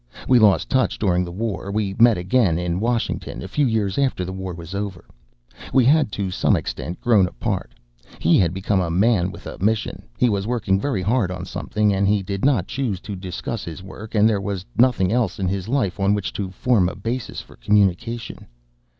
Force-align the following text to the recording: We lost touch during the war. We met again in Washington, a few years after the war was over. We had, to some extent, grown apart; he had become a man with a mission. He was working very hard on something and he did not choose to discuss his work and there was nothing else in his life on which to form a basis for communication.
We 0.27 0.39
lost 0.39 0.67
touch 0.67 0.97
during 0.97 1.23
the 1.23 1.31
war. 1.31 1.71
We 1.71 1.93
met 1.99 2.17
again 2.17 2.57
in 2.57 2.79
Washington, 2.79 3.43
a 3.43 3.47
few 3.47 3.67
years 3.67 3.99
after 3.99 4.25
the 4.25 4.33
war 4.33 4.51
was 4.55 4.73
over. 4.73 5.05
We 5.71 5.85
had, 5.85 6.11
to 6.13 6.31
some 6.31 6.55
extent, 6.55 6.99
grown 7.01 7.27
apart; 7.27 7.75
he 8.17 8.39
had 8.39 8.51
become 8.51 8.81
a 8.81 8.89
man 8.89 9.31
with 9.31 9.45
a 9.45 9.59
mission. 9.63 10.01
He 10.17 10.27
was 10.27 10.47
working 10.47 10.79
very 10.79 11.03
hard 11.03 11.29
on 11.29 11.45
something 11.45 11.93
and 11.93 12.07
he 12.07 12.23
did 12.23 12.43
not 12.43 12.65
choose 12.65 12.99
to 13.01 13.15
discuss 13.15 13.63
his 13.63 13.83
work 13.83 14.15
and 14.15 14.27
there 14.27 14.41
was 14.41 14.65
nothing 14.75 15.11
else 15.11 15.37
in 15.37 15.47
his 15.47 15.67
life 15.67 15.99
on 15.99 16.15
which 16.15 16.33
to 16.33 16.49
form 16.49 16.89
a 16.89 16.95
basis 16.95 17.39
for 17.39 17.55
communication. 17.55 18.47